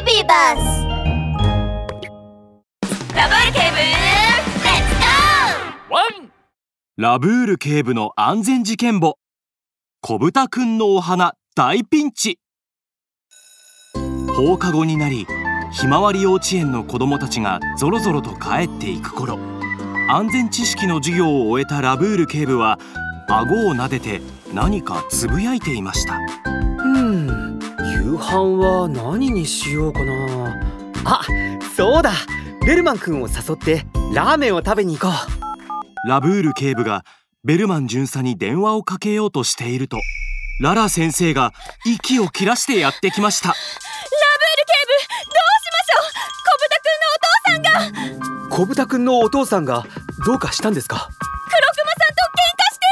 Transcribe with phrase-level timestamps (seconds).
[0.00, 0.86] ビビバス
[3.14, 4.94] ラブール警部レッツ
[5.88, 6.32] ゴワン
[6.96, 9.18] ラブール警部の安全事件簿。
[10.00, 12.38] 小豚くんのお花大ピンチ。
[14.34, 15.26] 放課後になり
[15.72, 19.38] ひまわり幼稚園の子供たちがぞろぞろと帰っていく頃。
[20.08, 22.78] 安全知識の授業を終えたラブール警部は
[23.28, 24.22] 顎を撫でて
[24.54, 26.18] 何かつぶやいていました。
[26.86, 27.49] うん
[28.10, 30.60] 夕飯は何にしようかな。
[31.04, 31.20] あ
[31.76, 32.10] そうだ。
[32.66, 35.12] ベルマン君を誘ってラーメンを食べに行こ
[36.08, 37.04] ラブール警部が
[37.44, 40.00] ベルマン巡査に電話をかけようとしていると
[40.60, 41.52] ララ先生が
[41.86, 43.50] 息を切らしてやってきました。
[43.50, 43.68] ラブー
[44.58, 46.02] ル警部どうしましょ
[48.56, 48.58] う？
[48.58, 49.86] 小豚くんのお父さんが。
[49.86, 49.86] 黒熊さんとう
[50.26, 50.96] 小豚君のお父さんがどうかしたんですか？
[50.96, 51.06] 喧嘩
[52.74, 52.86] して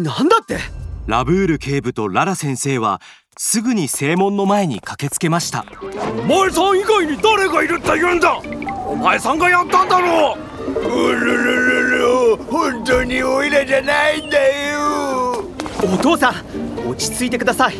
[0.00, 0.14] いるの。
[0.16, 0.58] なんだって？
[1.06, 3.00] ラブール警部とララ先生は
[3.40, 5.64] すぐに正門の前に駆けつけました。
[5.70, 8.36] お前さん以外に誰がいるって言うんだ？
[8.36, 10.70] お前さんがやったんだろう？
[10.74, 15.44] うるるるる本当にオイラじゃないんだよ。
[15.84, 17.76] お父さん落ち着いてください。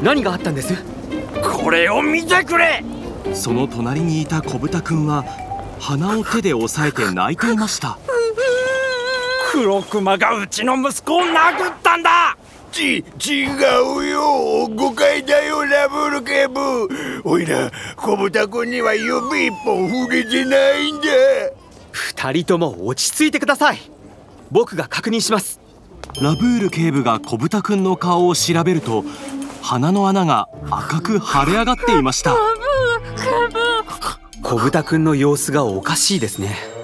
[0.00, 0.74] 何があったんです？
[1.42, 2.84] これを見てくれ！
[3.34, 5.24] その隣にいた小豚くんは
[5.80, 7.98] 鼻を手で押さえて泣いていました。
[9.50, 12.36] 黒熊がうちの息子を殴ったんだ
[12.70, 13.46] ち違
[13.98, 14.68] うよ。
[14.68, 16.88] 誤解だよラブール警部
[17.24, 21.06] おいら小豚くんには指一本触れてないんだ。
[21.92, 23.78] 二人とも落ち着いてください。
[24.50, 25.60] 僕が確認します。
[26.20, 29.04] ラブール警部が小豚くんの顔を調べると
[29.62, 32.36] 鼻の穴が赤く腫れ上がっていました。
[34.42, 36.80] 小豚くんの様子がおかしいですね。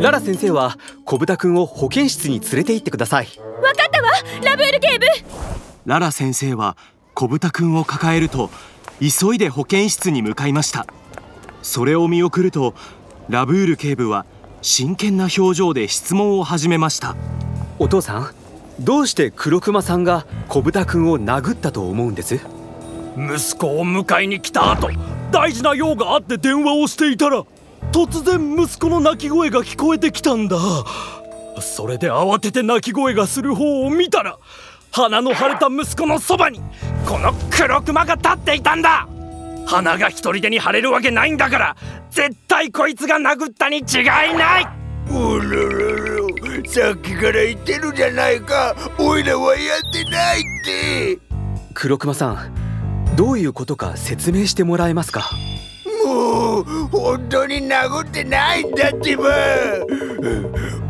[0.00, 3.28] ララ先生は小豚くんを保健室に連れて行ってください
[5.86, 6.76] ララ先生は
[7.14, 8.50] 小豚くんを抱えると
[8.98, 10.84] 急いで保健室に向かいました。
[11.62, 12.74] それを見送ると
[13.28, 14.26] ラブール警部は
[14.62, 17.14] 真剣な表情で質問を始めました。
[17.78, 18.34] お父さん
[18.80, 22.40] どうして黒熊さんが小豚くんを殴ったと思うんです？
[23.16, 24.90] 息子を迎えに来た後
[25.30, 27.44] 大事な用があって電話をしていたら
[27.92, 30.58] 突然息子の泣き声が聞こえてきたんだ。
[31.60, 34.38] それで慌てて泣き声がする方を見たら
[34.96, 36.58] 鼻の腫れた息子のそばに
[37.06, 39.06] この黒熊が立っていたんだ。
[39.66, 41.76] 鼻が一人でに腫れるわけないんだから
[42.10, 43.84] 絶対こいつが殴ったに違い
[44.34, 44.66] ない。
[45.10, 46.66] うるるる。
[46.66, 48.74] さっきから言ってるじゃないか。
[48.98, 51.18] おいらはやってないって。
[51.74, 55.30] 黒熊さんどういうことか説明してもらえますか？
[56.06, 59.24] もう本当に殴ってないんだってば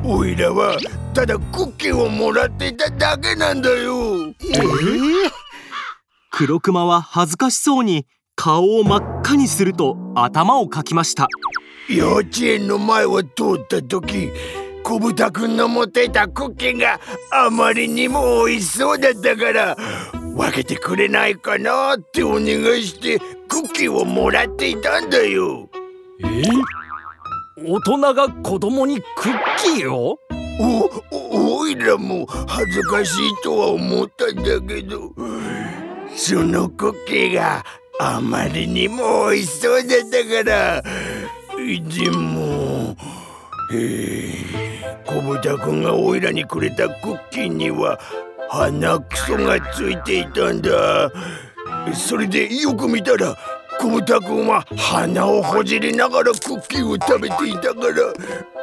[0.08, 0.78] おいらは
[1.12, 4.32] ただクッキーをもらっていただけなんだよ。
[6.30, 8.06] 黒熊は恥ずかしそうに
[8.36, 11.26] 顔を真っ赤にすると頭をかきました。
[11.88, 13.28] 幼稚園の前を通
[13.58, 14.30] った時
[14.84, 17.00] 小豚くんの持っていたクッキーが
[17.32, 19.76] あまりにも美味しそうだったから
[20.36, 23.18] 分けてくれないかなってお願いして
[23.48, 25.68] クッキーをもらっていたんだよ。
[26.24, 26.42] え
[27.69, 30.21] 大人が子供にクッキーを？
[30.60, 35.10] おおいらも恥ずかしいとは思ったんだけど。
[36.15, 37.65] そのクッキーが
[37.99, 40.82] あまりにも美味しそうだったから。
[41.56, 42.97] でも
[43.75, 47.98] えー、小豚くんがおいらにくれたクッキーには
[48.48, 51.10] 鼻くそがついていたんだ。
[51.93, 53.37] それでよく見たら
[53.86, 58.12] 小豚くんは鼻をほじりながらクッキーを食べていたから。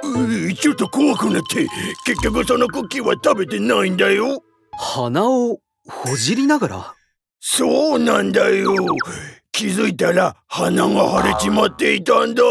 [0.03, 1.65] うちょっと怖くなって。
[2.05, 4.43] 結局そのクッキーは食べてないんだよ。
[4.77, 6.93] 鼻をほじりながら？
[7.39, 8.75] そうなんだよ。
[9.53, 12.43] 気づいたら鼻が腫れちまっていたんだ。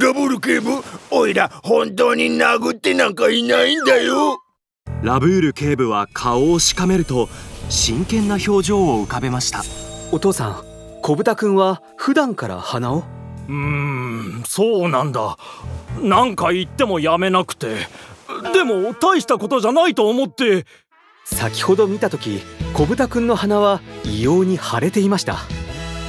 [0.00, 0.70] ダブル警部
[1.10, 4.38] おいら本当に殴ってなんかいないんだよ。
[5.02, 7.28] ラブール警部は顔をしかめると
[7.68, 9.64] 真剣な表情を浮かべました。
[10.12, 10.71] お父さん
[11.02, 13.02] 小豚くんは普段から鼻を？
[13.48, 13.54] うー
[14.40, 15.36] んそうなんだ。
[16.00, 17.74] 何回言ってもやめなくて。
[18.54, 20.64] でも大したことじゃないと思って。
[21.24, 22.40] 先ほど見た時
[22.72, 25.38] 小豚くんの鼻は異様に腫れていました。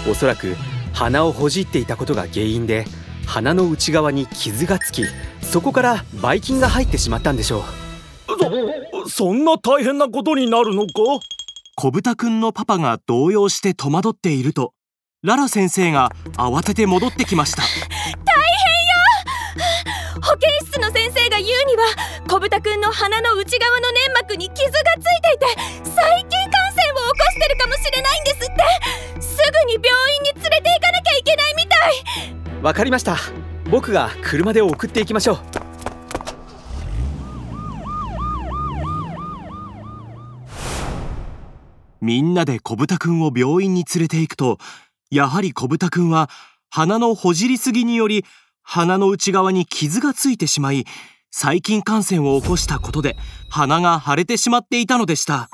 [0.10, 0.56] おそらく
[0.94, 2.86] 鼻をほじっていたことが原因で
[3.26, 5.06] 鼻の内側に傷がつき
[5.42, 7.64] そこからばい菌が入ってしまったんでしょ
[8.28, 9.10] う。
[9.10, 10.92] そそんな大変なことになるのか？
[11.76, 14.74] 小豚くんのパパが動揺して戸惑っていると
[15.24, 17.64] ララ先生が慌てて戻ってきました。
[20.22, 21.86] 保健室の先生が言うには
[22.28, 25.46] 小豚くんの鼻の内側の粘膜に傷がついていて
[25.92, 29.22] 細菌感染を起こしてるかもしれないんですって。
[29.22, 31.24] すぐに病院に連れて行かなきゃい。
[32.62, 33.18] わかりました。
[33.70, 35.40] 僕が車で送っていきましょう。
[42.02, 44.58] みんなで小豚くんを病院に連れて行くと
[45.14, 46.28] やはり小豚くんは
[46.72, 48.26] 鼻のほじりすぎにより
[48.64, 50.86] 鼻の内側に傷がついてしまい
[51.30, 53.16] 細菌感染を起こしたことで
[53.48, 55.50] 鼻が腫れてしまっていたのでした。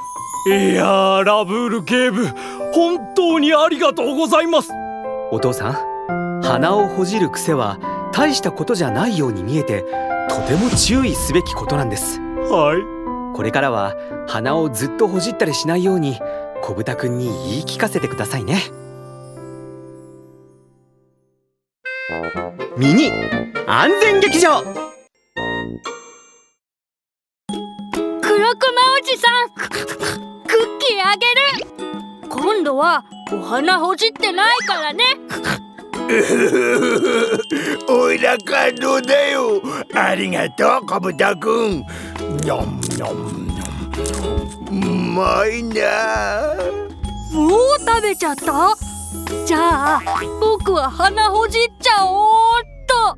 [0.48, 2.26] いやーラブール警部
[2.74, 4.72] 本当にありがとうございます。
[5.32, 7.80] お父さん鼻をほじる癖は
[8.14, 9.84] 大したことじゃないように見えて
[10.30, 12.22] とても注意すべきことなんです。
[12.22, 13.36] はい。
[13.36, 13.96] これからは
[14.26, 16.18] 鼻をずっとほじったりしないように
[16.62, 18.79] 小豚くんに言い聞かせてくださいね
[22.78, 23.12] ミニ
[23.68, 24.64] 安全劇場。
[24.64, 24.74] 黒
[28.24, 29.78] 熊おじさんクッ
[30.80, 32.28] キーあげる。
[32.28, 35.04] 今度はお花ほじってないからね。
[37.88, 39.62] おいら感動だよ。
[39.94, 41.86] ありがとう小豚くん
[42.42, 46.56] にょんにょんにょんうまいな。
[47.34, 48.89] もう食べちゃった？
[49.46, 50.02] じゃあ
[50.40, 53.18] 僕は鼻ほじっちゃおうっと。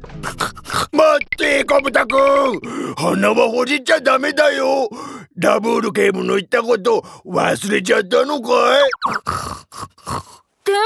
[0.95, 2.59] 待って小豚くん
[2.95, 4.89] 鼻はほじっちゃダメだよ。
[5.37, 8.81] ラブール警部の言ったこと忘れちゃったのかい？
[10.63, 10.77] でも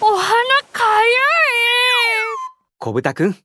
[0.00, 0.32] お花
[0.72, 1.12] かゆい。
[2.78, 3.36] 小豚くん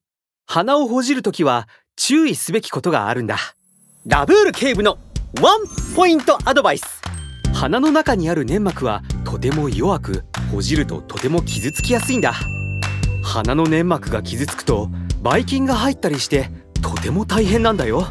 [0.45, 3.37] 鼻をほじるときは注意すべきことがあるんだ。
[4.05, 4.97] ラブール警部の
[5.41, 5.59] ワン
[5.95, 7.01] ポイントアドバイス。
[7.53, 12.33] 鼻の中にある粘膜はとても弱くほじるととても傷つきやすいんだ。
[13.21, 14.89] 鼻の粘膜が傷つくと
[15.21, 16.49] ばい菌が入ったりして
[16.81, 18.07] とても大変なんだよ。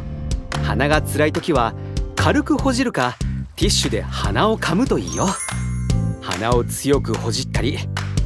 [0.63, 1.73] 鼻が辛い時は
[2.15, 3.17] 軽くほじるか
[3.55, 5.25] ティッシュで鼻を噛むといいよ。
[6.21, 7.79] 鼻を強くほじったり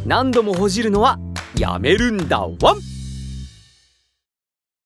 [0.06, 1.18] 何度もほじるのは
[1.56, 2.42] やめるんだ。
[2.42, 2.91] ワン！